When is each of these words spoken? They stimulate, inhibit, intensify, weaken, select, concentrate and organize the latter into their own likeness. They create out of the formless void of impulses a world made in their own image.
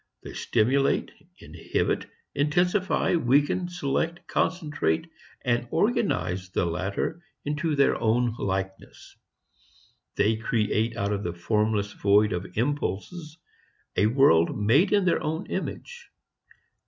They 0.23 0.33
stimulate, 0.33 1.11
inhibit, 1.37 2.07
intensify, 2.33 3.17
weaken, 3.17 3.69
select, 3.69 4.27
concentrate 4.27 5.07
and 5.45 5.67
organize 5.69 6.49
the 6.49 6.65
latter 6.65 7.21
into 7.45 7.75
their 7.75 7.95
own 8.01 8.33
likeness. 8.39 9.15
They 10.15 10.37
create 10.37 10.97
out 10.97 11.13
of 11.13 11.21
the 11.23 11.33
formless 11.33 11.93
void 11.93 12.33
of 12.33 12.57
impulses 12.57 13.37
a 13.95 14.07
world 14.07 14.57
made 14.57 14.91
in 14.91 15.05
their 15.05 15.21
own 15.21 15.45
image. 15.45 16.09